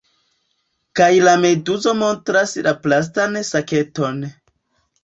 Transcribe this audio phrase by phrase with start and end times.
[0.99, 4.23] Kaj la meduzo montras la plastan saketon.